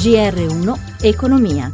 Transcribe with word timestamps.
GR1 0.00 0.78
Economia. 1.02 1.70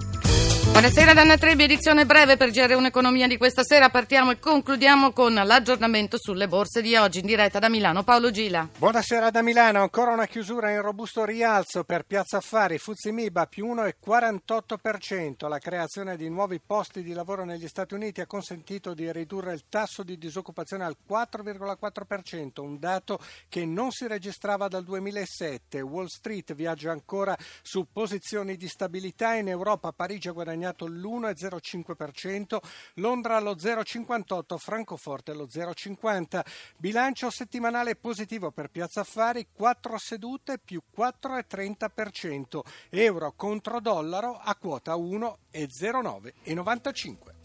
Buonasera 0.76 1.14
Danna 1.14 1.38
Trebbi, 1.38 1.62
edizione 1.62 2.04
breve 2.04 2.36
per 2.36 2.50
GR1 2.50 2.84
Economia 2.84 3.26
di 3.26 3.38
questa 3.38 3.62
sera. 3.62 3.88
Partiamo 3.88 4.32
e 4.32 4.38
concludiamo 4.38 5.10
con 5.12 5.32
l'aggiornamento 5.32 6.18
sulle 6.18 6.48
borse 6.48 6.82
di 6.82 6.94
oggi 6.96 7.20
in 7.20 7.26
diretta 7.26 7.58
da 7.58 7.70
Milano. 7.70 8.02
Paolo 8.02 8.30
Gila. 8.30 8.68
Buonasera 8.76 9.30
da 9.30 9.40
Milano, 9.40 9.80
ancora 9.80 10.12
una 10.12 10.26
chiusura 10.26 10.70
in 10.70 10.82
robusto 10.82 11.24
rialzo 11.24 11.84
per 11.84 12.04
Piazza 12.04 12.36
Affari, 12.36 12.76
Fuzimiba 12.76 13.46
più 13.46 13.72
1,48%. 13.72 15.48
La 15.48 15.58
creazione 15.58 16.14
di 16.14 16.28
nuovi 16.28 16.60
posti 16.60 17.02
di 17.02 17.14
lavoro 17.14 17.46
negli 17.46 17.68
Stati 17.68 17.94
Uniti 17.94 18.20
ha 18.20 18.26
consentito 18.26 18.92
di 18.92 19.10
ridurre 19.10 19.54
il 19.54 19.64
tasso 19.70 20.02
di 20.02 20.18
disoccupazione 20.18 20.84
al 20.84 20.98
4,4%, 21.08 22.60
un 22.60 22.78
dato 22.78 23.18
che 23.48 23.64
non 23.64 23.92
si 23.92 24.06
registrava 24.06 24.68
dal 24.68 24.84
2007. 24.84 25.80
Wall 25.80 26.08
Street 26.08 26.52
viaggia 26.52 26.90
ancora 26.90 27.34
su 27.62 27.86
posizioni 27.90 28.58
di 28.58 28.68
stabilità 28.68 29.32
in 29.36 29.48
Europa, 29.48 29.92
Parigi 29.92 30.28
ha 30.28 30.32
guadagnato 30.32 30.64
guadagnato 30.66 30.86
l'1,05%, 30.86 32.58
Londra 32.94 33.38
lo 33.38 33.54
0,58%, 33.54 34.56
Francoforte 34.56 35.34
lo 35.34 35.46
0,50%. 35.46 36.40
Bilancio 36.76 37.30
settimanale 37.30 37.94
positivo 37.96 38.50
per 38.50 38.70
Piazza 38.70 39.02
Affari, 39.02 39.46
4 39.52 39.98
sedute 39.98 40.58
più 40.58 40.80
4,30%. 40.96 42.60
Euro 42.90 43.32
contro 43.36 43.80
dollaro 43.80 44.40
a 44.42 44.56
quota 44.56 44.94
1,09,95. 44.94 47.35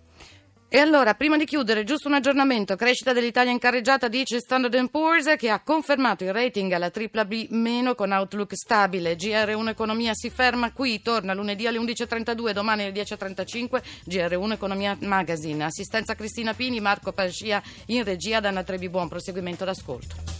E 0.73 0.79
allora, 0.79 1.15
prima 1.15 1.35
di 1.35 1.43
chiudere, 1.43 1.83
giusto 1.83 2.07
un 2.07 2.13
aggiornamento. 2.13 2.77
Crescita 2.77 3.11
dell'Italia 3.11 3.51
in 3.51 3.59
carreggiata, 3.59 4.07
dice 4.07 4.39
Standard 4.39 4.89
Poor's, 4.89 5.35
che 5.37 5.49
ha 5.49 5.59
confermato 5.59 6.23
il 6.23 6.31
rating 6.31 6.71
alla 6.71 6.89
BBB- 6.89 7.93
con 7.93 8.13
outlook 8.13 8.55
stabile. 8.55 9.17
GR1 9.17 9.67
Economia 9.67 10.13
si 10.13 10.29
ferma 10.29 10.71
qui, 10.71 11.01
torna 11.01 11.33
lunedì 11.33 11.67
alle 11.67 11.77
11.32, 11.77 12.51
domani 12.53 12.83
alle 12.83 12.93
10.35. 12.93 13.81
GR1 14.07 14.51
Economia 14.53 14.95
Magazine. 15.01 15.65
Assistenza 15.65 16.15
Cristina 16.15 16.53
Pini, 16.53 16.79
Marco 16.79 17.11
Pascia 17.11 17.61
in 17.87 18.05
regia, 18.05 18.39
Danna 18.39 18.63
Trebi. 18.63 18.87
Buon 18.87 19.09
proseguimento 19.09 19.65
d'ascolto. 19.65 20.30